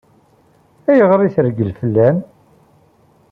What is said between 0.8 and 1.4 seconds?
Ayɣer i